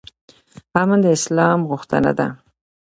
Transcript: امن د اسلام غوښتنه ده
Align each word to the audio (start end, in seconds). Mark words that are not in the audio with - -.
امن 0.81 0.99
د 1.03 1.05
اسلام 1.17 1.59
غوښتنه 1.69 2.11
ده 2.19 2.27